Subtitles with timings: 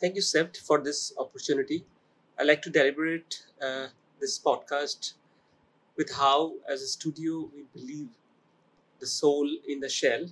[0.00, 1.84] Thank you, CEPT, for this opportunity.
[2.38, 3.88] I like to deliberate uh,
[4.20, 5.12] this podcast
[5.96, 8.08] with how, as a studio, we believe
[9.00, 10.26] the soul in the shell.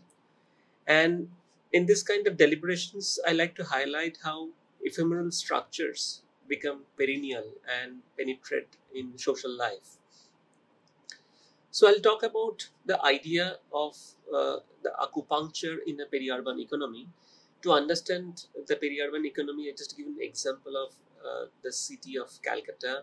[0.86, 1.30] And
[1.72, 4.50] in this kind of deliberations, I like to highlight how
[4.82, 9.98] ephemeral structures become perennial and penetrate in social life.
[11.70, 13.96] So I'll talk about the idea of
[14.34, 17.08] uh, the acupuncture in a peri-urban economy.
[17.62, 22.30] To understand the peri-urban economy, I just give an example of uh, the city of
[22.42, 23.02] Calcutta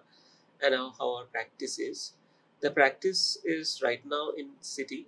[0.63, 2.13] and how, how our practice is.
[2.62, 5.07] The practice is right now in city,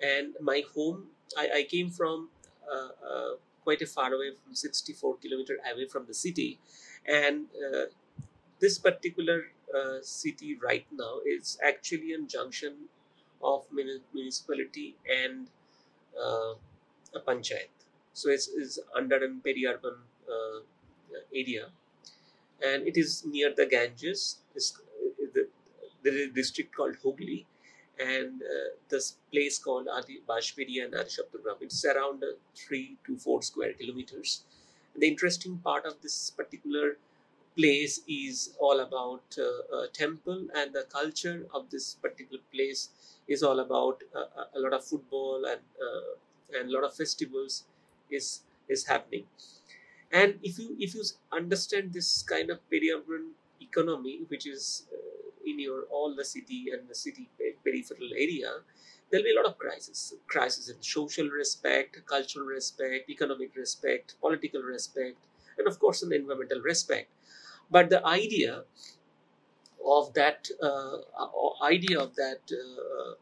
[0.00, 1.08] and my home.
[1.36, 2.28] I, I came from
[2.70, 3.30] uh, uh,
[3.64, 6.60] quite a far away from 64 kilometer away from the city,
[7.04, 7.86] and uh,
[8.60, 9.42] this particular
[9.76, 12.74] uh, city right now is actually a junction
[13.42, 15.48] of municipality and
[16.16, 16.54] uh,
[17.14, 17.83] a panchayat.
[18.14, 19.96] So it's, it's under a peri-urban
[20.28, 20.60] uh,
[21.34, 21.66] area,
[22.64, 24.38] and it is near the Ganges.
[24.54, 24.80] It's,
[25.34, 25.48] the,
[26.02, 27.46] the district called Hooghly,
[27.98, 31.56] and uh, this place called Adi Bansberia and Adishaptagram.
[31.60, 34.44] It's around uh, three to four square kilometers.
[34.96, 36.96] The interesting part of this particular
[37.56, 42.88] place is all about uh, a temple and the culture of this particular place
[43.28, 47.64] is all about uh, a lot of football and uh, and a lot of festivals
[48.14, 49.26] is is happening.
[50.12, 55.58] And if you if you understand this kind of peri-urban economy which is uh, in
[55.58, 57.28] your all the city and the city
[57.64, 58.52] peripheral area
[59.10, 64.62] there'll be a lot of crises crisis in social respect cultural respect economic respect political
[64.62, 65.18] respect
[65.58, 67.10] and of course an environmental respect.
[67.70, 68.64] But the idea
[69.86, 70.98] of that uh,
[71.62, 73.14] idea of that uh,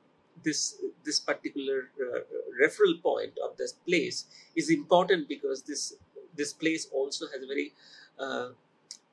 [0.43, 2.21] this this particular uh,
[2.62, 4.27] referral point of this place
[4.57, 5.95] is important because this
[6.37, 7.73] this place also has a very
[8.19, 8.48] uh,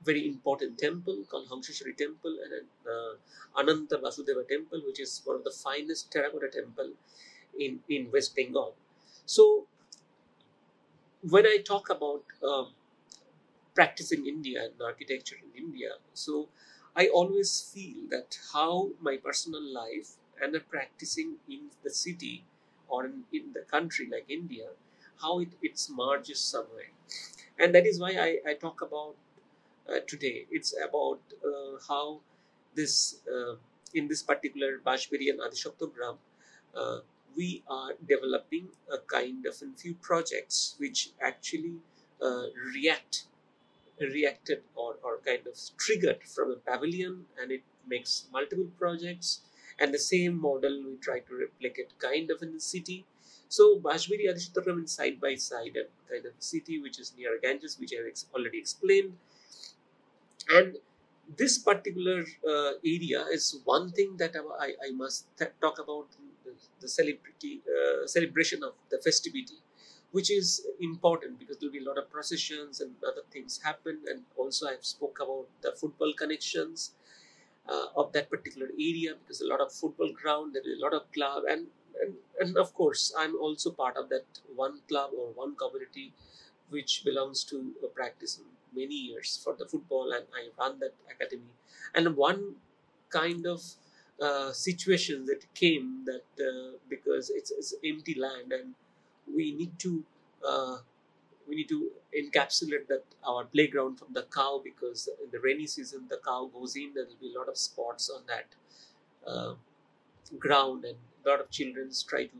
[0.03, 5.35] very important temple called Hangsheshwari temple and an uh, Ananta Vasudeva temple which is one
[5.35, 6.91] of the finest terracotta temple
[7.59, 8.75] in in West Bengal.
[9.25, 9.67] So
[11.21, 12.67] when I talk about um,
[13.75, 16.47] practice in India and architecture in India so
[16.95, 22.45] I always feel that how my personal life and are practicing in the city
[22.87, 24.67] or in, in the country like India,
[25.21, 26.91] how it, it's merges somewhere.
[27.59, 29.15] And that is why I, I talk about
[29.89, 30.45] uh, today.
[30.49, 32.21] It's about uh, how
[32.75, 33.55] this, uh,
[33.93, 36.17] in this particular Bansberia and Adishaptagram,
[36.75, 36.99] uh,
[37.35, 41.75] we are developing a kind of a few projects which actually
[42.21, 42.43] uh,
[42.75, 43.25] react
[43.99, 49.41] reacted or, or kind of triggered from a pavilion and it makes multiple projects
[49.79, 53.05] and the same model we try to replicate kind of in the city.
[53.47, 57.79] So Bansberia Adishaptagram is side by side and kind of city which is near Ganges,
[57.79, 59.17] which I have ex- already explained.
[60.49, 60.77] And
[61.37, 66.07] this particular uh, area is one thing that I, I must th- talk about
[66.43, 69.57] the, the celebrity uh, celebration of the festivity
[70.11, 73.99] which is important because there will be a lot of processions and other things happen
[74.07, 76.95] and also i've spoke about the football connections
[77.71, 80.93] uh, of that particular area because a lot of football ground there is a lot
[80.93, 81.67] of club and,
[82.01, 84.25] and and of course i'm also part of that
[84.55, 86.13] one club or one community
[86.69, 88.39] which belongs to a practice
[88.75, 91.51] many years for the football and i run that academy.
[91.95, 92.55] And one
[93.09, 93.61] kind of
[94.21, 98.75] uh, situation that came that uh, because it's, it's empty land and
[99.33, 100.03] we need to
[100.47, 100.77] uh,
[101.49, 106.05] we need to encapsulate that our playground from the cow because in the rainy season
[106.09, 108.47] the cow goes in there will be a lot of spots on that
[109.27, 109.53] uh,
[110.37, 112.39] ground and a lot of children try to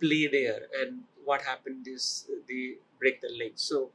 [0.00, 0.62] play there.
[0.80, 3.90] And what happened is they break their legs so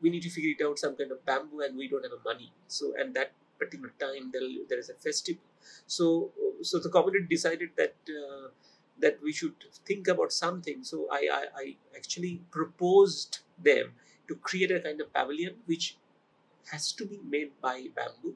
[0.00, 2.52] we need to figure it out some kind of bamboo and we don't have money.
[2.66, 5.42] So and that particular time there, there is a festival.
[5.86, 6.32] So
[6.62, 8.48] so the community decided that uh,
[9.00, 10.82] that we should think about something.
[10.82, 13.92] So I, I i actually proposed them
[14.28, 15.96] to create a kind of pavilion which
[16.72, 18.34] has to be made by bamboo.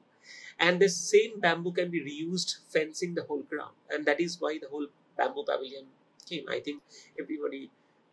[0.59, 3.75] And the same bamboo can be reused fencing the whole ground.
[3.89, 4.87] And that is why the whole
[5.17, 5.85] bamboo pavilion
[6.25, 6.45] came.
[6.49, 6.81] I think
[7.19, 7.69] everybody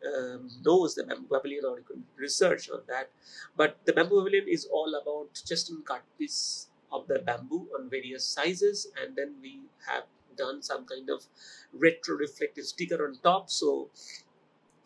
[0.06, 1.78] um, knows the bamboo pavilion or
[2.16, 3.10] research on that.
[3.56, 7.90] But the bamboo pavilion is all about just in cut piece of the bamboo on
[7.90, 8.88] various sizes.
[9.00, 10.04] And then we have
[10.38, 11.25] done some kind of
[11.73, 13.90] retro reflective sticker on top so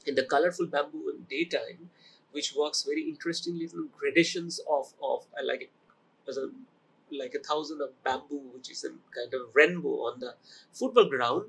[0.07, 1.91] in the colorful bamboo in daytime
[2.33, 5.71] which works very interestingly from gradations of of uh, like
[6.29, 6.33] a
[7.11, 10.35] like a thousand of bamboo, which is a kind of rainbow on the
[10.73, 11.45] football ground.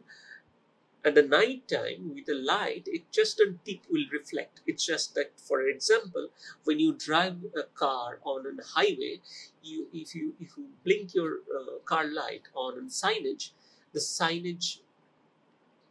[1.06, 5.16] at the night time with the light it just a tip will reflect it's just
[5.16, 6.30] that for example
[6.64, 9.20] when you drive a car on a highway
[9.62, 13.50] you if you if you blink your uh, car light on a signage
[13.94, 14.80] the signage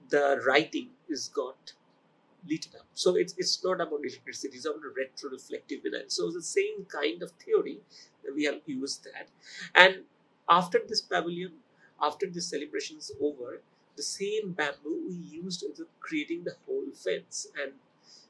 [0.08, 1.72] the writing is got
[2.49, 2.87] lit up.
[2.94, 7.22] So it's it's not about electricity it's about a retroreflective so it's the same kind
[7.22, 7.78] of theory
[8.25, 9.28] that we have used that.
[9.75, 10.04] And
[10.49, 11.52] after this pavilion
[12.00, 13.62] after this celebration is over
[13.96, 17.46] the same bamboo we used in creating the whole fence.
[17.62, 17.72] And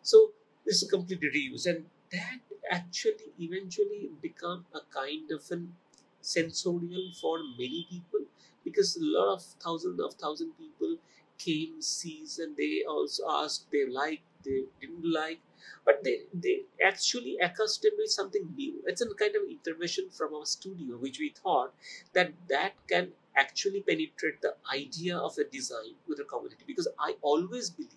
[0.03, 0.33] so
[0.67, 1.67] this is completely reused.
[1.67, 2.41] And that
[2.71, 5.75] actually eventually become a kind of an
[6.23, 8.21] sensorial for many people
[8.65, 10.97] because a lot of thousands of thousand people
[11.39, 15.41] came sees and they also asked they liked they didn't like
[15.85, 18.83] but they they actually accustomed with something new.
[18.87, 21.75] It's a kind of intervention from our studio which we thought
[22.13, 27.15] that that can actually penetrate the idea of a design with the community because i
[27.23, 27.89] always believe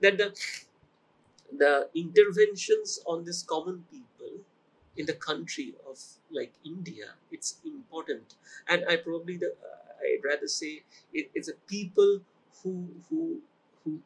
[0.00, 0.34] that the
[1.52, 4.15] the interventions on this common people
[4.96, 5.98] in the country of
[6.30, 8.34] like india it's important.
[8.68, 10.82] And i probably the uh, i'd rather say
[11.12, 12.20] it, it's a people
[12.62, 13.40] who who
[13.84, 14.00] who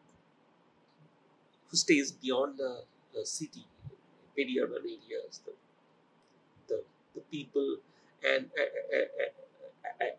[1.69, 2.83] who stays beyond the,
[3.15, 3.65] the city
[4.37, 5.53] very urban areas the
[6.69, 6.83] the,
[7.15, 7.77] the people
[8.25, 9.41] and uh, uh,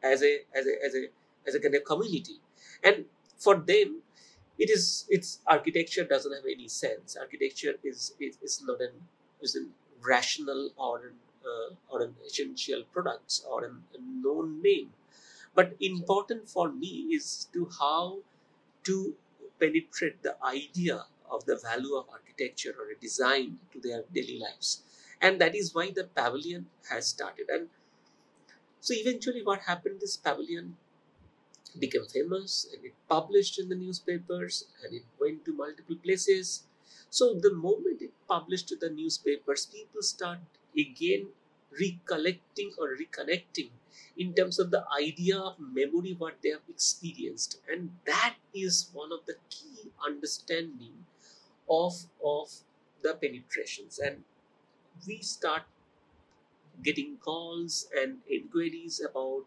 [0.03, 1.05] as a as a as a
[1.47, 2.37] as a kind of community.
[2.83, 3.05] And
[3.37, 4.01] for them
[4.57, 7.17] it is its architecture doesn't have any sense.
[7.19, 8.91] Architecture is is, is not an
[9.41, 9.65] is a
[10.07, 11.15] rational or an,
[11.45, 14.93] uh, or an essential products or an, a known name
[15.55, 18.19] but important for me is to how
[18.83, 19.15] to
[19.59, 24.83] penetrate the idea of the value of architecture or a design to their daily lives
[25.21, 27.69] and that is why the pavilion has started and
[28.79, 29.99] so eventually, what happened?
[30.01, 30.77] This pavilion
[31.79, 36.63] became famous and it published in the newspapers and it went to multiple places.
[37.11, 40.39] So the moment it published to the newspapers, people start
[40.77, 41.27] again
[41.79, 43.69] recollecting or reconnecting
[44.17, 49.11] in terms of the idea of memory what they have experienced and that is one
[49.13, 51.05] of the key understanding
[51.69, 51.93] of
[52.23, 52.49] of
[53.03, 54.23] the penetrations and
[55.07, 55.63] we start
[56.83, 59.45] getting calls and inquiries about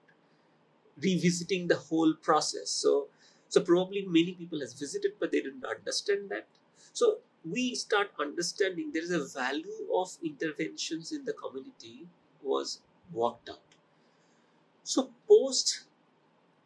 [1.03, 2.71] revisiting the whole process.
[2.71, 3.09] So,
[3.49, 6.47] so probably many people has visited, but they didn't understand that.
[6.93, 12.07] So we start understanding there is a value of interventions in the community
[12.43, 12.81] was
[13.13, 13.75] worked out.
[14.83, 15.87] So post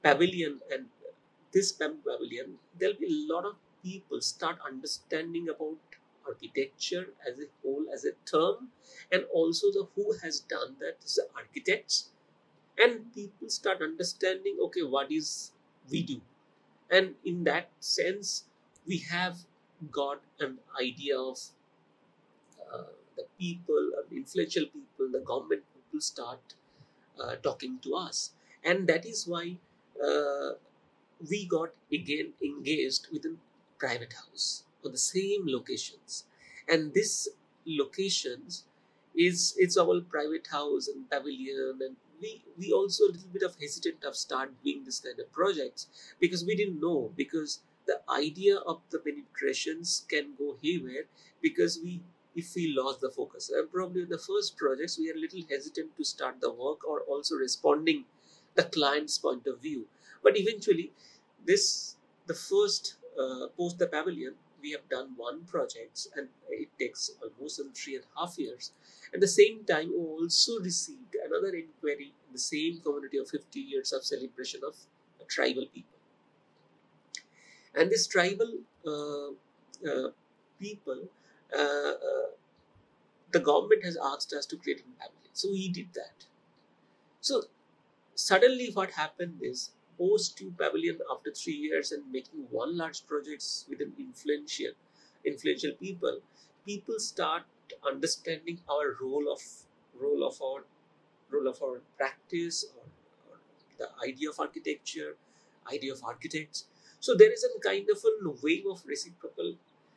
[0.03, 0.89] pavilion and
[1.53, 5.79] this pavilion, there'll be a lot of people start understanding about
[6.27, 8.71] architecture as a whole as a term
[9.11, 12.11] and also the who has done that is the architects
[12.79, 15.53] and people start understanding okay what is
[15.91, 16.21] we do
[16.91, 18.47] and in that sense
[18.87, 19.47] we have
[19.91, 21.39] got an idea of
[22.73, 22.85] uh,
[23.17, 26.55] the people uh, influential people the government people start
[27.21, 28.33] uh, talking to us.
[28.65, 29.57] And that is why
[30.05, 30.51] uh,
[31.31, 33.35] we got again engaged with a
[33.79, 36.25] private house on the same locations.
[36.69, 37.29] And this
[37.67, 38.65] locations
[39.17, 41.79] is it's our private house and pavilion.
[41.81, 45.33] And we we also a little bit of hesitant of start doing this kind of
[45.33, 45.89] projects
[46.21, 51.07] because we didn't know because the idea of the penetrations can go haywire
[51.43, 52.01] because we
[52.37, 55.45] if we lost the focus and probably in the first projects we are a little
[55.51, 58.05] hesitant to start the work or also responding
[58.55, 59.87] the client's point of view
[60.23, 60.93] but eventually
[61.47, 61.97] this
[62.27, 67.61] the first uh, post the pavilion we have done one project and it takes almost
[67.75, 68.73] three and a half years.
[69.15, 73.61] At the same time, we also received another inquiry in the same community of 50
[73.61, 74.75] years of celebration of
[75.29, 75.98] tribal people.
[77.79, 78.55] And this tribal
[78.87, 79.29] uh,
[79.89, 80.11] uh,
[80.61, 81.09] people,
[81.57, 81.93] uh,
[83.31, 85.31] the government has asked us to create a pavilion.
[85.33, 86.25] So we did that.
[87.21, 87.43] So
[88.17, 93.67] suddenly what happened is post to pavilion after three years and making one large projects
[93.69, 94.73] with an influential
[95.25, 96.21] influential people
[96.65, 97.43] people start
[97.87, 99.41] understanding our role of
[100.01, 100.65] role of our
[101.31, 102.85] role of our practice or,
[103.29, 103.39] or
[103.79, 105.17] the idea of architecture
[105.73, 106.65] idea of architects
[107.01, 109.55] so there is a kind of a wave of reciprocal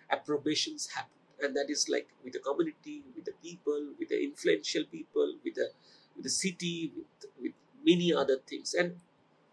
[0.09, 1.11] approbations happen
[1.43, 5.55] and that is like with the community with the people with the influential people with
[5.55, 5.69] the
[6.15, 7.53] with the city with, with
[7.85, 8.95] many other things and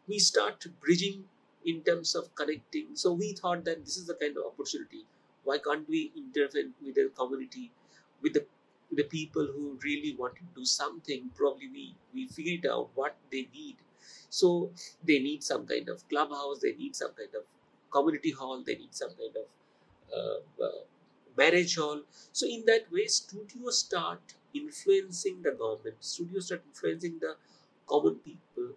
[0.09, 1.25] we start bridging
[1.65, 2.89] in terms of connecting.
[2.95, 5.05] So we thought that this is the kind of opportunity.
[5.45, 7.71] Why can't we intervene with the community,
[8.23, 8.47] with the
[8.91, 11.31] the people who really want to do something?
[11.37, 13.77] Probably we we figured out what they need.
[14.29, 14.71] So
[15.05, 16.61] they need some kind of clubhouse.
[16.61, 17.45] They need some kind of
[17.91, 19.47] community hall they need some kind of
[20.13, 20.81] uh, uh,
[21.37, 22.03] marriage hall.
[22.33, 25.97] So in that way studios start influencing the government.
[26.01, 27.37] Studios start influencing the
[27.87, 28.71] common people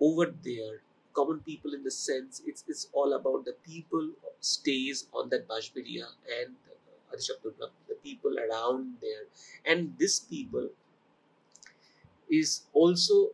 [0.00, 0.80] over there.
[1.12, 6.06] Common people in the sense it's, it's all about the people stays on that Bansberia
[6.40, 6.54] and
[7.88, 9.26] the people around there.
[9.64, 10.70] And this people
[12.30, 13.30] is also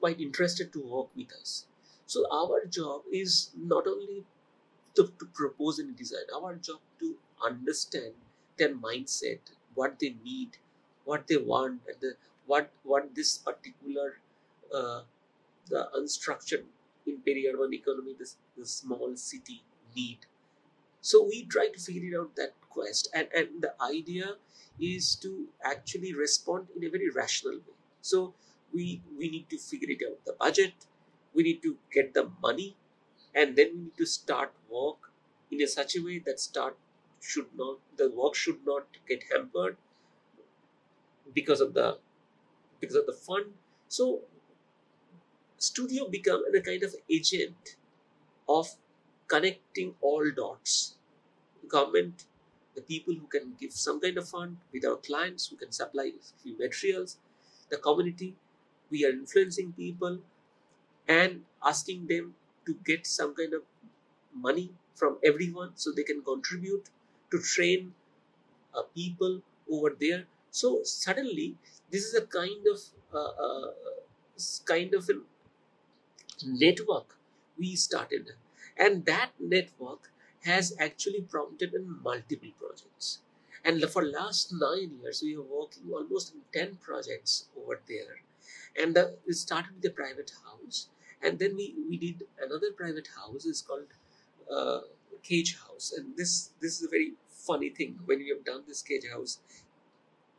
[0.00, 1.66] quite interested to work with us.
[2.06, 4.24] So our job is not only
[4.96, 8.12] to, to propose any design our job to understand
[8.56, 9.40] their mindset
[9.74, 10.56] what they need
[11.04, 12.14] what they want and the,
[12.46, 14.18] what what this particular
[14.74, 15.00] uh,
[15.68, 16.64] the unstructured
[17.06, 19.62] in peri-urban economy this, the small city
[19.94, 20.18] need.
[21.00, 24.36] So we try to figure out that quest and, and the idea
[24.80, 27.74] is to actually respond in a very rational way.
[28.00, 28.34] So
[28.74, 30.86] we we need to figure it out the budget
[31.34, 32.76] we need to get the money
[33.34, 35.10] and then we need to start work
[35.50, 36.76] in a such a way that start
[37.20, 39.76] should not the work should not get hampered
[41.32, 41.98] because of the
[42.80, 43.54] because of the fund.
[43.88, 44.22] So
[45.58, 47.76] studio become a kind of agent
[48.48, 48.68] of
[49.28, 50.96] connecting all dots.
[51.68, 52.26] Government
[52.74, 56.12] the people who can give some kind of fund with our clients who can supply
[56.42, 57.18] few materials
[57.70, 58.36] the community
[58.94, 60.18] we are influencing people
[61.08, 62.34] and asking them
[62.66, 63.62] to get some kind of
[64.46, 66.90] money from everyone so they can contribute
[67.30, 67.92] to train
[68.74, 70.24] uh, people over there.
[70.50, 71.56] So suddenly
[71.90, 72.80] this is a kind of
[73.12, 73.72] uh, uh,
[74.66, 75.18] kind of a
[76.46, 77.16] network
[77.58, 78.32] we started.
[78.76, 80.10] And that network
[80.44, 83.20] has actually prompted in multiple projects
[83.64, 88.16] and for last nine years we are working almost in 10 projects over there.
[88.80, 90.88] And the, it started with a private house.
[91.22, 93.46] And then we, we did another private house.
[93.46, 93.86] It's called
[94.54, 94.80] uh,
[95.22, 95.94] cage house.
[95.96, 97.98] And this this is a very funny thing.
[98.04, 99.38] When we have done this cage house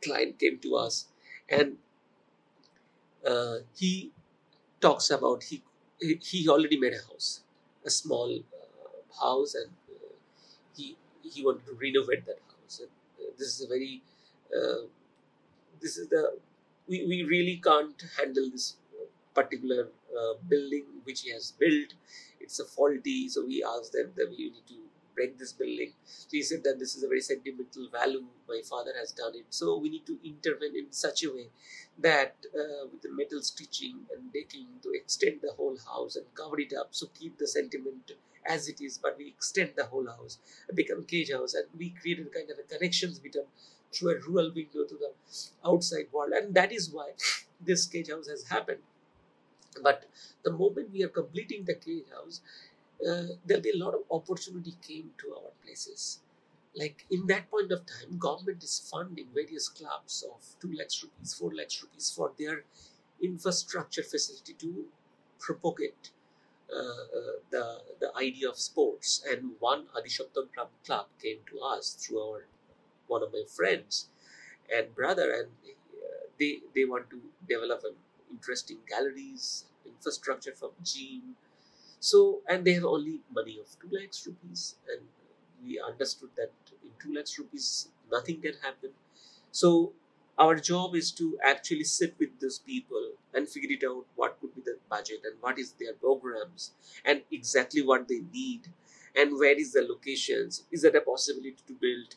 [0.04, 1.06] client came to us
[1.48, 1.78] and
[3.26, 4.12] uh, he
[4.80, 5.62] talks about he
[5.98, 7.40] he already made a house
[7.84, 9.54] a small uh, house.
[9.54, 10.14] And uh,
[10.76, 12.80] he he wanted to renovate that house.
[12.80, 12.90] And
[13.38, 14.02] this is a very
[14.56, 14.86] uh,
[15.80, 16.38] this is the
[16.88, 18.76] we, we really can't handle this
[19.34, 19.88] particular
[20.18, 21.94] uh, building which he has built.
[22.40, 24.74] It's a faulty, so we asked them that we need to
[25.14, 25.92] break this building.
[26.04, 28.24] So he said that this is a very sentimental value.
[28.48, 31.48] My father has done it, so we need to intervene in such a way
[31.98, 36.60] that uh, with the metal stitching and decking to extend the whole house and cover
[36.60, 38.12] it up, so keep the sentiment
[38.48, 40.38] as it is, but we extend the whole house,
[40.74, 43.44] become cage house, and we created kind of a connections between
[43.92, 45.12] through a rural window to the
[45.64, 47.12] outside world, and that is why
[47.60, 48.82] this cage house has happened.
[49.82, 50.06] But
[50.42, 52.40] the moment we are completing the cage house,
[53.06, 56.20] uh, there'll be a lot of opportunity came to our places.
[56.74, 61.34] Like in that point of time, government is funding various clubs of two lakhs rupees,
[61.34, 62.64] four lakhs rupees for their
[63.22, 64.86] infrastructure facility to
[65.38, 66.10] propagate
[67.50, 69.24] the the idea of sports.
[69.28, 70.48] And one Adishaptam
[70.84, 72.44] club came to us through our
[73.06, 74.08] one of my friends
[74.72, 77.96] and brother, and uh, they they want to develop an
[78.30, 81.36] interesting galleries, infrastructure from gym.
[82.00, 85.02] So and they have only money of two lakhs rupees, and
[85.62, 86.52] we understood that
[86.84, 88.92] in two lakhs rupees nothing can happen.
[89.50, 89.92] So
[90.38, 94.54] our job is to actually sit with those people and figure it out what could
[94.54, 96.72] be the budget and what is their programs
[97.04, 98.68] and exactly what they need
[99.16, 102.16] and where is the locations is there a possibility to build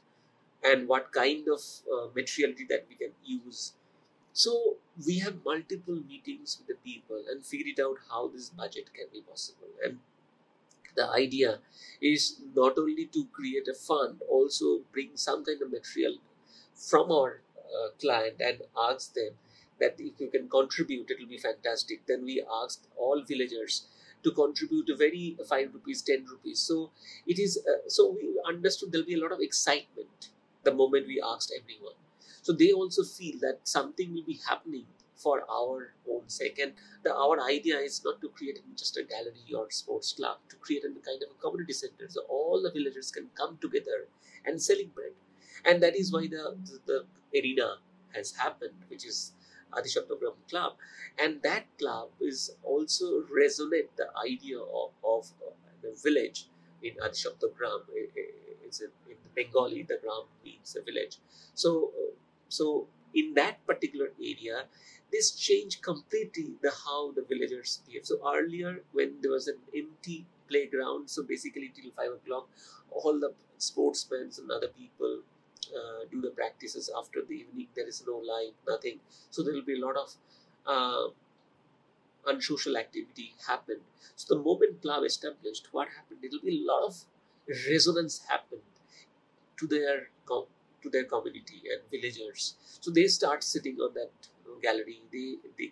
[0.64, 1.62] and what kind of
[1.92, 3.74] uh, materiality that we can use.
[4.34, 9.06] So we have multiple meetings with the people and figured out how this budget can
[9.12, 9.70] be possible.
[9.84, 10.00] And
[10.96, 11.60] the idea
[12.02, 16.18] is not only to create a fund, also bring some kind of material
[16.76, 17.42] from our
[17.78, 19.34] uh, client and ask them
[19.80, 22.06] that if you can contribute, it will be fantastic.
[22.08, 23.88] Then we asked all villagers
[24.24, 26.92] to contribute a very 5 rupees 10 rupees so
[27.26, 30.32] it is uh, so we understood there'll be a lot of excitement
[30.64, 31.94] the moment we asked everyone.
[32.42, 34.86] So they also feel that something will be happening
[35.16, 36.60] for our own sake.
[36.60, 36.74] And
[37.04, 40.84] the, our idea is not to create just a gallery or sports club, to create
[40.84, 44.08] a kind of a community center so all the villagers can come together
[44.46, 45.16] and celebrate.
[45.66, 47.76] And that is why the, the, the arena
[48.16, 49.34] has happened, which is
[49.74, 50.74] Adishaptagram Club.
[51.22, 55.52] And that club is also resonate the idea of, of uh,
[55.82, 56.48] the village
[56.82, 57.82] in Adishaptagram
[58.70, 61.18] it's in, in Bengali, the gram means a village.
[61.54, 62.14] So, uh,
[62.48, 64.66] so in that particular area,
[65.12, 68.06] this changed completely the how the villagers behave.
[68.06, 72.48] So earlier, when there was an empty playground, so basically till five o'clock,
[72.92, 75.22] all the sportsmen and other people
[75.76, 77.68] uh, do the practices after the evening.
[77.76, 79.00] There is no light, nothing.
[79.30, 80.14] So there will be a lot of
[80.66, 81.10] uh,
[82.28, 83.78] unsocial activity happen.
[84.16, 86.20] So the moment club established, what happened?
[86.22, 86.96] There will be a lot of
[87.70, 88.62] resonance happened
[89.60, 90.10] to their
[90.82, 92.56] to their community and villagers.
[92.82, 94.12] So they start sitting on that
[94.62, 95.02] gallery.
[95.12, 95.72] They they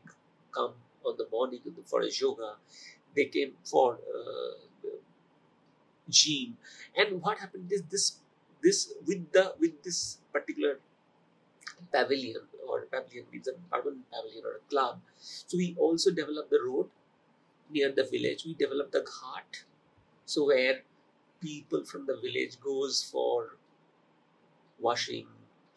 [0.53, 0.73] come
[1.05, 2.55] on the morning for a yoga.
[3.15, 4.89] They came for uh,
[6.09, 6.57] gym.
[6.95, 8.19] And what happened is this
[8.63, 10.79] this with the with this particular
[11.93, 14.99] pavilion or pavilion means an urban pavilion or a club.
[15.19, 16.89] So we also developed the road
[17.69, 18.45] near the village.
[18.45, 19.63] We developed the ghat.
[20.25, 20.81] So where
[21.41, 23.57] people from the village goes for
[24.79, 25.27] washing,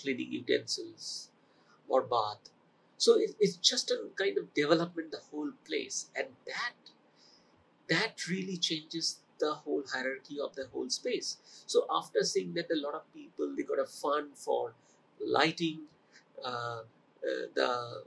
[0.01, 1.31] cleaning utensils,
[1.89, 2.51] or bath.
[2.97, 6.75] So it, it's just a kind of development the whole place, and that
[7.89, 11.39] that really changes the whole hierarchy of the whole space.
[11.67, 14.75] So after seeing that a lot of people they got a fund for
[15.39, 15.81] lighting
[16.45, 16.83] uh, uh,
[17.55, 18.05] the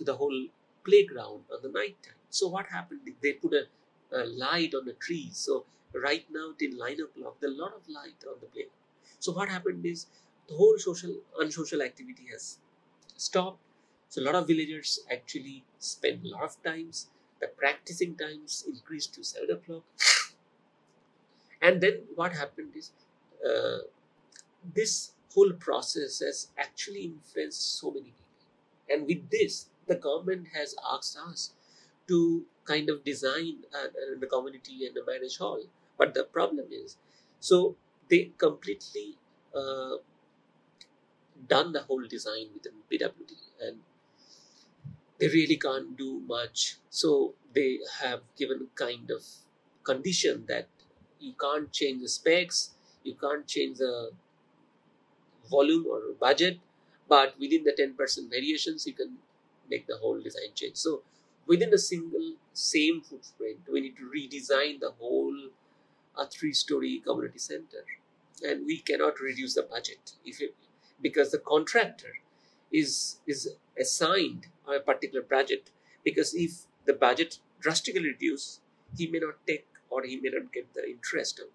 [0.00, 0.46] the whole
[0.84, 2.20] playground on the night time.
[2.30, 3.00] So what happened?
[3.22, 3.64] They put a,
[4.12, 5.36] a light on the trees.
[5.36, 8.76] So right now till nine o'clock, there's a lot of light on the playground.
[9.18, 10.06] So what happened is
[10.48, 12.58] the whole social unsocial activity has
[13.16, 13.60] stopped.
[14.08, 17.08] So a lot of villagers actually spend a lot of times.
[17.40, 19.84] The practicing times increased to seven o'clock.
[21.62, 22.90] And then what happened is
[23.46, 23.78] uh,
[24.74, 28.24] this whole process has actually influenced so many people.
[28.88, 31.52] And with this, the government has asked us
[32.08, 33.58] to kind of design
[34.18, 35.62] the community and a marriage hall.
[35.96, 36.96] But the problem is,
[37.38, 37.76] so
[38.08, 39.16] they completely
[39.54, 39.96] uh,
[41.48, 43.78] done the whole design within PWD and
[45.18, 46.76] they really can't do much.
[46.88, 49.22] So they have given kind of
[49.84, 50.68] condition that
[51.20, 52.70] you can't change the specs,
[53.04, 54.10] you can't change the
[55.50, 56.58] volume or budget,
[57.08, 59.16] but within the 10% variations, you can
[59.68, 60.76] make the whole design change.
[60.76, 61.02] So
[61.46, 65.50] within a single same footprint, we need to redesign the whole
[66.18, 67.84] a three-story community center,
[68.42, 70.54] and we cannot reduce the budget if it,
[71.00, 72.14] because the contractor
[72.72, 75.70] is is assigned a particular project.
[76.04, 78.60] Because if the budget drastically reduce,
[78.96, 81.46] he may not take or he may not get the interest of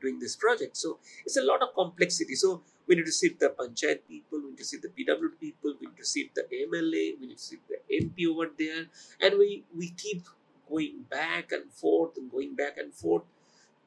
[0.00, 0.76] doing this project.
[0.76, 2.34] So it's a lot of complexity.
[2.34, 5.74] So we need to see the panchayat people, we need to see the PW people,
[5.80, 8.86] we need to see the MLA, we need to see the MP over there,
[9.20, 10.24] and we we keep
[10.68, 13.22] going back and forth and going back and forth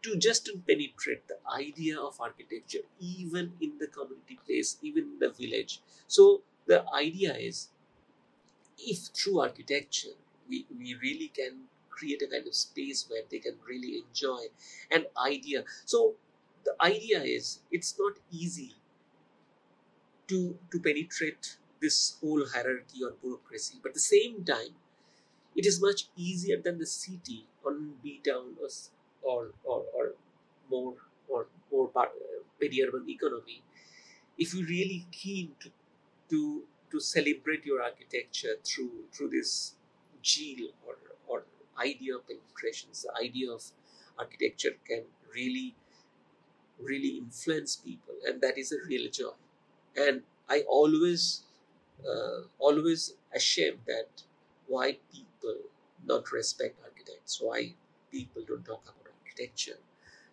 [0.04, 5.20] to just to penetrate the idea of architecture even in the community place, even in
[5.20, 5.80] the village.
[6.08, 7.70] So the idea is
[8.78, 10.16] if through architecture
[10.50, 11.62] we, we really can
[11.98, 14.46] create a kind of space where they can really enjoy
[14.92, 15.64] an idea.
[15.86, 16.16] So
[16.66, 18.74] the idea is it's not easy
[20.28, 23.80] to, to penetrate this whole hierarchy or bureaucracy.
[23.82, 24.76] But at the same time,
[25.56, 28.70] it is much easier than the city on B town or,
[29.22, 30.14] or, or, or
[30.70, 30.96] more
[31.30, 31.90] or more
[32.60, 33.62] peri-urban economy.
[34.38, 35.70] If you're really keen to,
[36.30, 39.76] to to celebrate your architecture through through this
[40.88, 41.03] or, or
[41.80, 43.64] idea of penetrations, the idea of
[44.18, 45.76] architecture can really
[46.80, 49.32] really influence people and that is a real joy
[49.96, 51.44] and I always,
[52.08, 54.24] uh, always ashamed that
[54.68, 55.58] why people
[56.06, 57.76] not respect architects, why
[58.12, 59.80] people don't talk about architecture.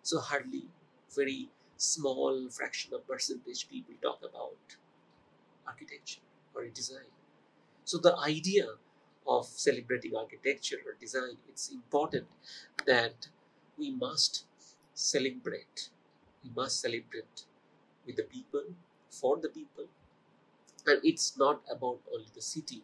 [0.03, 0.63] So hardly
[1.15, 4.77] very small fraction of percentage people talk about
[5.67, 6.21] architecture
[6.53, 7.11] or design.
[7.85, 8.67] So the idea
[9.27, 12.27] of celebrating architecture or design, it's important
[12.85, 13.27] that
[13.77, 14.45] we must
[14.93, 15.89] celebrate.
[16.43, 17.45] We must celebrate
[18.05, 18.63] with the people,
[19.09, 19.85] for the people,
[20.87, 22.83] and it's not about only the city.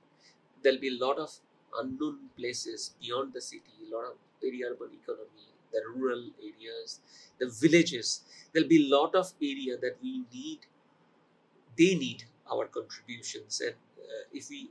[0.61, 1.39] There'll be a lot of
[1.79, 7.01] unknown places beyond the city a lot of peri-urban economy the rural areas
[7.39, 8.21] the villages.
[8.53, 10.59] There'll be a lot of area that we need
[11.77, 13.61] they need our contributions.
[13.61, 14.69] And uh, if we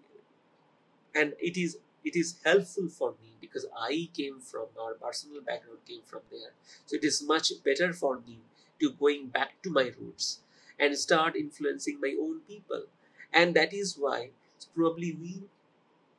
[1.16, 5.78] and it is it is helpful for me because i came from our personal background
[5.88, 6.52] came from there.
[6.86, 8.40] So it is much better for me
[8.80, 10.40] to going back to my roots
[10.78, 12.84] and start influencing my own people.
[13.32, 14.30] And that is why
[14.74, 15.42] probably we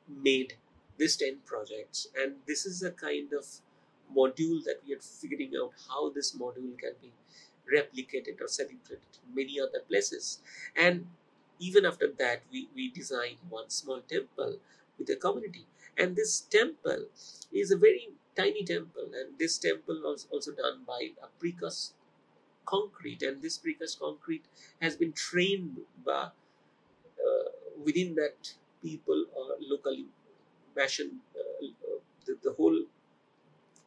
[0.08, 0.54] made
[0.98, 2.08] this 10 projects.
[2.20, 3.46] And this is a kind of
[4.16, 7.12] module that we are figuring out how this module can be
[7.72, 10.40] replicated or celebrated in many other places.
[10.74, 11.06] And
[11.58, 14.58] even after that, we, we designed one small temple
[14.98, 15.66] with the community.
[15.96, 17.06] And this temple
[17.52, 21.92] is a very tiny temple, and this temple was also done by a precast
[22.64, 24.44] concrete, and this precast concrete
[24.80, 26.30] has been trained by
[27.26, 27.50] uh,
[27.84, 30.06] within that people are locally
[30.74, 31.20] fashioned.
[31.36, 31.66] Uh,
[32.26, 32.84] the, the whole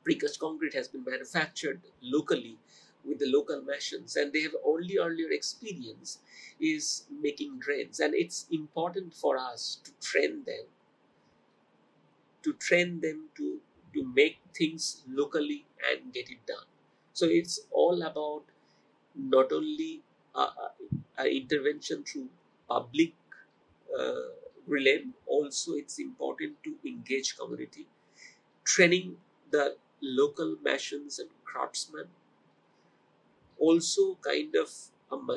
[0.06, 2.58] precast concrete has been manufactured locally
[3.06, 6.20] with the local machines and they have only earlier experience
[6.60, 10.66] is making drains and it's important for us to train them
[12.44, 13.62] to train them to
[13.94, 16.66] to make things locally and get it done.
[17.14, 18.46] So it's all about
[19.16, 20.04] not only
[21.18, 22.30] an intervention through
[22.68, 23.14] public
[23.98, 24.30] uh,
[24.68, 27.88] realm also it's important to engage community.
[28.64, 29.18] Training
[29.52, 32.08] the local masons and craftsmen.
[33.58, 34.70] Also kind of
[35.12, 35.30] um,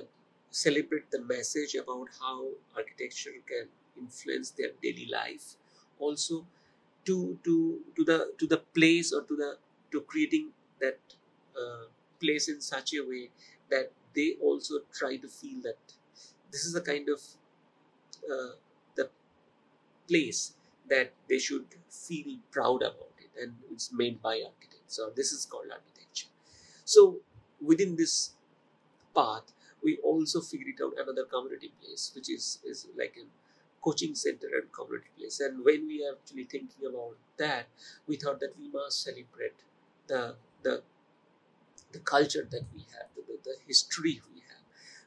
[0.51, 5.57] celebrate the message about how architecture can influence their daily life.
[5.99, 6.47] Also
[7.05, 9.57] to to to the to the place or to the
[9.93, 10.99] to creating that
[11.61, 11.85] uh,
[12.21, 13.31] place in such a way
[13.71, 15.79] that they also try to feel that
[16.51, 17.21] this is the kind of
[18.31, 18.55] uh,
[18.97, 19.11] the
[20.09, 20.55] place
[20.89, 24.97] that they should feel proud about it and it's made by architects.
[24.97, 26.29] So this is called architecture.
[26.85, 27.21] So
[27.61, 28.33] within this
[29.15, 33.27] path we also figured out another community place which is is like a
[33.85, 35.41] coaching center and community place.
[35.41, 37.67] And when we are actually thinking about that
[38.07, 39.59] we thought that we must celebrate
[40.07, 40.83] the the
[41.93, 44.63] the culture that we have the, the, the history we have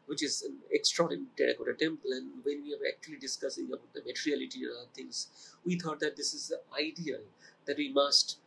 [0.06, 2.12] which is an extraordinary terracotta temple.
[2.14, 5.28] And when we were actually discussing about the materiality and other things
[5.66, 7.22] we thought that this is the ideal
[7.66, 8.38] that we must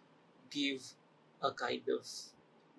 [0.50, 0.92] give
[1.42, 2.06] a kind of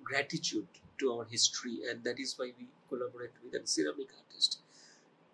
[0.03, 0.67] gratitude
[0.99, 1.79] to our history.
[1.89, 4.09] And that is why we collaborate with a ceramic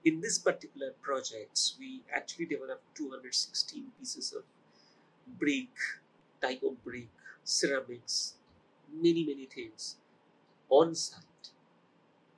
[0.08, 4.44] in this particular projects we actually developed 216 pieces of
[5.40, 5.86] brick
[6.42, 7.10] type of brick
[7.44, 8.36] ceramics
[9.06, 9.98] many many things
[10.70, 11.50] on site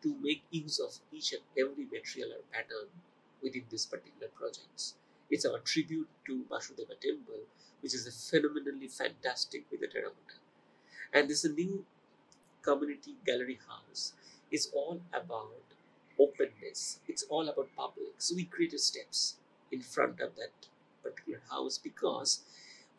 [0.02, 2.88] to make use of each and every material or pattern
[3.44, 4.96] within this particular projects.
[5.30, 7.44] It's our tribute to Vasudeva temple
[7.82, 10.40] which is a phenomenally fantastic with the terracotta.
[11.14, 11.86] And this is a new
[12.62, 14.14] community gallery house
[14.52, 15.69] is all about
[16.20, 17.00] openness.
[17.08, 18.14] It's all about public.
[18.18, 19.38] So we created steps
[19.72, 20.68] in front of that
[21.04, 22.42] particular house because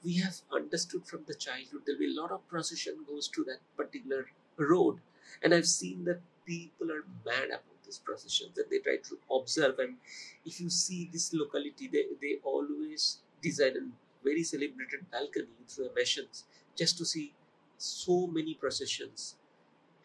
[0.05, 3.61] we have understood from the childhood there'll be a lot of procession goes to that
[3.77, 4.99] particular road.
[5.43, 9.79] And I've seen that people are mad about these processions and they try to observe.
[9.79, 9.97] And
[10.45, 15.95] if you see this locality, they, they always design a very celebrated balcony through the
[15.95, 16.45] machines
[16.77, 17.33] just to see
[17.79, 19.37] so many processions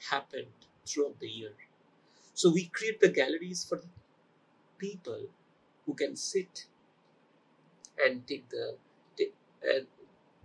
[0.10, 0.48] happened
[0.86, 1.54] throughout the year.
[2.36, 3.88] So we create the galleries for the
[4.78, 5.28] people
[5.86, 6.68] who can sit
[7.98, 8.78] and take the
[9.18, 9.86] take, uh,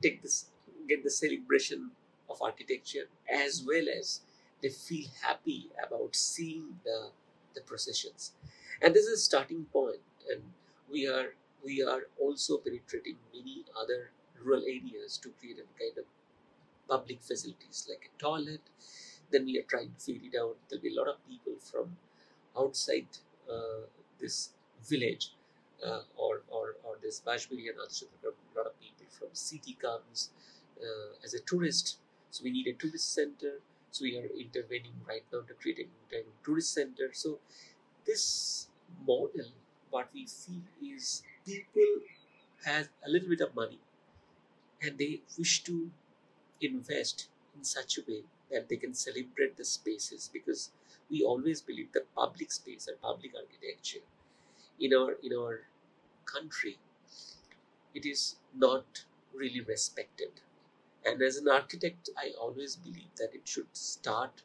[0.01, 0.47] take this
[0.89, 1.91] get the celebration
[2.29, 4.21] of architecture as well as
[4.63, 7.11] they feel happy about seeing the
[7.55, 8.33] the processions
[8.81, 9.97] and this is a starting point.
[9.97, 10.01] point
[10.31, 10.43] and
[10.91, 16.05] we are we are also penetrating many other rural areas to create a kind of
[16.89, 18.61] public facilities like a toilet
[19.31, 20.57] then we are trying to figure it out.
[20.69, 21.97] There'll be a lot of people from
[22.59, 23.07] outside
[23.51, 23.87] uh,
[24.21, 24.51] this
[24.87, 25.33] village
[25.87, 30.31] uh, or, or, or this Bansberia and a lot of people from city comes
[30.81, 31.99] uh, as a tourist.
[32.31, 33.61] So we need a tourist center.
[33.91, 37.11] So we are intervening right now to create a tourist center.
[37.13, 37.39] So
[38.07, 38.69] this
[39.07, 39.47] model,
[39.91, 41.83] what we feel is people
[42.65, 43.79] have a little bit of money
[44.83, 45.91] and they wish to
[46.61, 50.71] invest in such a way that they can celebrate the spaces because
[51.11, 54.05] we always believe that public space and public architecture
[54.81, 55.63] in our in our
[56.25, 56.79] country
[57.95, 60.41] it is not really respected.
[61.05, 64.43] And as an architect i always believe that it should start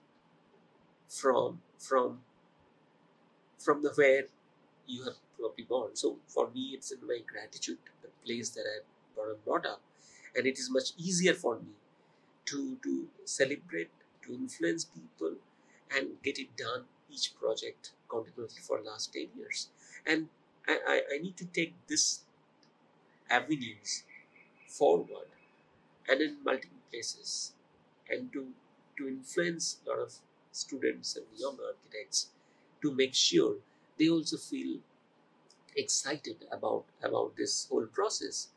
[1.09, 2.21] from from
[3.59, 4.23] from the where
[4.87, 8.77] you have probably born so for me it's in my gratitude the place that i
[9.43, 9.81] brought up.
[10.35, 11.71] And it is much easier for me
[12.45, 13.91] to to celebrate,
[14.23, 15.36] to influence people,
[15.91, 19.69] and get it done each project continuously for last 10 years.
[20.05, 20.29] And
[20.67, 22.25] I, I, I need to take this
[23.29, 24.03] avenues
[24.67, 25.27] forward
[26.10, 27.53] and in multiple places
[28.10, 28.53] and to
[28.97, 30.15] to influence a lot of
[30.51, 32.31] students and young architects
[32.81, 33.58] to make sure
[33.97, 34.79] they also feel
[35.75, 38.49] excited about about this whole process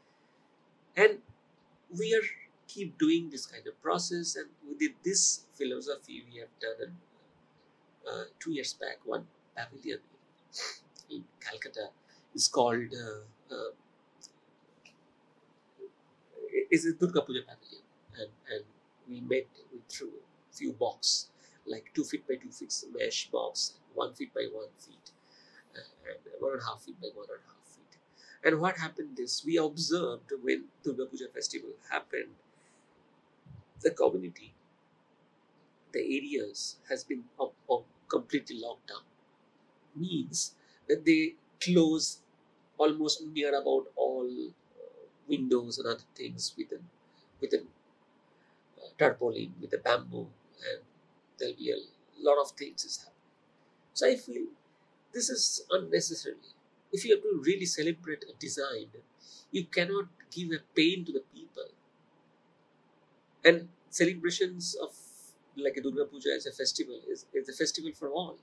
[0.97, 1.21] and
[1.99, 2.27] we are
[2.69, 6.93] keep doing this kind of process and within this philosophy we have done
[8.09, 9.27] uh, two years back one
[9.57, 10.01] pavilion
[11.11, 11.89] in Calcutta
[12.35, 13.73] is called uh, uh,
[16.71, 17.85] is a Durga Puja pavilion,
[18.21, 18.65] and and
[19.09, 19.47] we met
[19.89, 21.29] threw a few box
[21.67, 25.13] like two feet by two feet mesh box, one feet by one feet,
[25.77, 27.93] uh, and one and a half feet by one and a half feet.
[28.45, 32.35] And what happened is we observed when Durga Puja festival happened,
[33.83, 34.55] the community,
[35.93, 39.03] the areas has been up, up completely locked down.
[39.95, 40.55] Means
[40.89, 42.21] that they close
[42.79, 46.81] almost near about all uh, windows and other things with a
[47.41, 50.29] with a uh, tarpaulin, with a bamboo,
[50.71, 50.81] and
[51.39, 51.79] there'll be a
[52.21, 53.15] lot of things is happening.
[53.95, 54.47] So I feel
[55.13, 56.37] this is unnecessary.
[56.93, 58.89] If you have to really celebrate a design,
[59.51, 61.69] you cannot give a pain to the people.
[63.45, 64.95] And celebrations of
[65.57, 68.39] like a Durga Puja as a festival is, is a festival for all.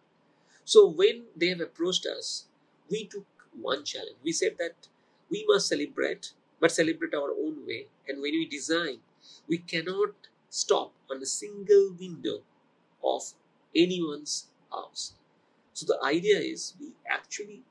[0.66, 2.46] So when they have approached us,
[2.90, 3.26] we took
[3.60, 4.18] one challenge.
[4.24, 4.88] We said that
[5.30, 7.88] we must celebrate, but celebrate our own way.
[8.08, 9.00] And when we design,
[9.48, 10.14] we cannot
[10.50, 12.42] stop on a single window
[13.04, 13.34] of
[13.76, 15.14] anyone's house.
[15.74, 17.64] So the idea is we actually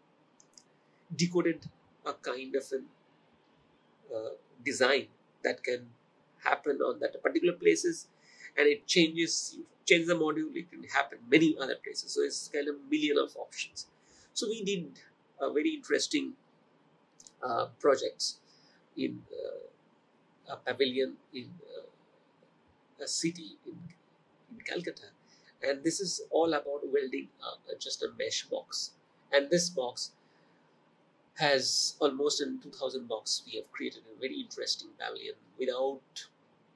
[1.15, 1.67] decoded
[2.05, 2.85] a kind of an
[4.15, 4.31] uh,
[4.65, 5.09] design
[5.43, 5.87] that can
[6.45, 8.09] happen on that particular places
[8.57, 10.55] and it changes you change the module.
[10.55, 12.13] It can happen many other places.
[12.13, 13.87] So it's kind of million of options.
[14.33, 14.99] So we did
[15.41, 16.33] a very interesting
[17.43, 18.39] uh, projects
[18.97, 23.77] in uh, a pavilion in uh, a city in,
[24.51, 25.09] in Calcutta.
[25.63, 27.29] And this is all about welding
[27.81, 28.93] just a mesh box.
[29.33, 30.13] And this box
[31.37, 36.27] has almost in 2000 box we have created a very interesting pavilion without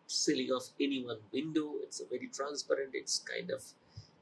[0.08, 1.74] sealing off any one window.
[1.82, 2.92] It's a very transparent.
[2.94, 3.64] It's kind of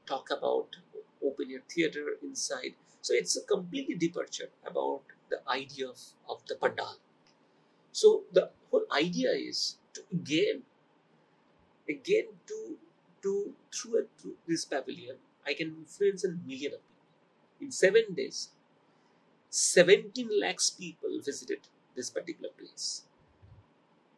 [0.07, 0.77] talk about
[1.23, 2.75] open your theater inside.
[3.01, 6.97] So it's a completely departure about the idea of, of the pandal.
[7.91, 10.63] So the whole idea is to again
[11.89, 12.77] again to
[13.23, 17.65] to through, through this pavilion i can influence a million of people.
[17.65, 18.49] In seven days
[19.49, 23.06] 17 lakhs people visited this particular place.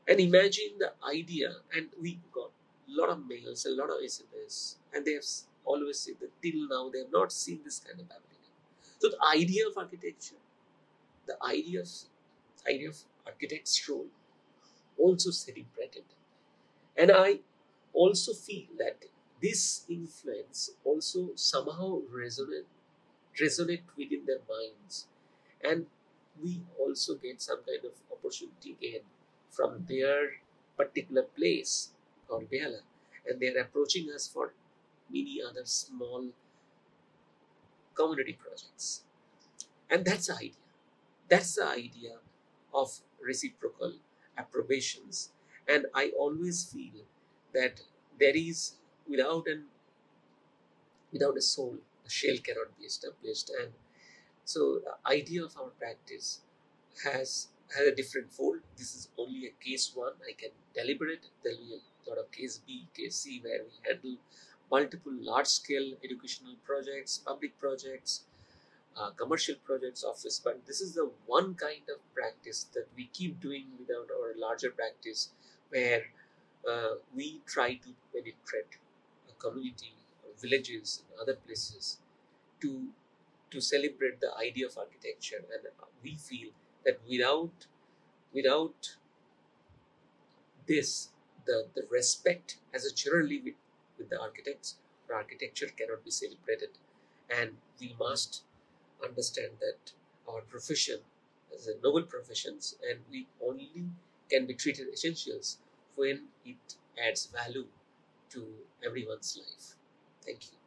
[0.10, 2.52] And imagine the idea, and we got
[2.89, 5.26] a lot of mails, a lot of SMS, and they have
[5.65, 8.54] always said that till now they have not seen this kind of pavilion.
[9.00, 10.41] So the idea of architecture,
[11.28, 11.89] the idea of
[12.67, 14.08] idea of architect's role,
[14.98, 16.06] also celebrated.
[16.98, 17.39] And I
[17.93, 19.06] also feel that
[19.41, 22.65] this influence also somehow resonate
[23.41, 25.08] resonate within their minds
[25.63, 25.88] and
[26.43, 29.02] we also get some kind of opportunity gain
[29.49, 30.41] from their
[30.77, 31.89] particular place
[32.29, 32.81] or Behala
[33.25, 34.53] and they are approaching us for
[35.09, 36.29] many other small
[37.93, 39.03] community projects.
[39.89, 40.65] And that's the idea.
[41.27, 42.15] That's the idea
[42.73, 43.93] of reciprocal
[44.38, 45.31] approbations.
[45.67, 47.03] And i always feel
[47.53, 47.81] that
[48.19, 48.73] there is
[49.07, 49.65] without an
[51.12, 53.51] without a soul the shell cannot be established.
[53.59, 53.73] And
[54.45, 56.41] so the idea of our practice
[57.03, 58.60] has has a different fold.
[58.77, 60.13] This is only a case one.
[60.27, 61.25] I can deliberate.
[61.43, 64.17] There will be a lot of case B, case C, where we handle
[64.71, 68.23] multiple large-scale educational projects, public projects,
[68.97, 70.41] uh, commercial projects, office.
[70.43, 74.71] But this is the one kind of practice that we keep doing without our larger
[74.71, 75.29] practice,
[75.69, 76.03] where
[76.69, 78.77] uh, we try to penetrate
[79.29, 79.93] a community,
[80.41, 81.99] villages, and other places
[82.62, 82.89] to
[83.51, 85.63] to celebrate the idea of architecture and
[86.03, 86.49] we feel
[86.89, 87.67] that without
[88.34, 88.95] without
[90.67, 91.10] this
[91.45, 93.56] the, the respect as a generally with,
[93.97, 94.75] with the architects
[95.08, 96.69] or architecture cannot be celebrated.
[97.30, 98.43] And we must
[99.04, 99.93] understand that
[100.28, 100.99] our profession
[101.54, 103.71] is a noble professions and we only
[104.30, 105.58] can be treated essentials
[105.95, 106.75] when it
[107.08, 107.67] adds value
[108.30, 108.45] to
[108.86, 109.75] everyone's life.
[110.25, 110.59] Thank you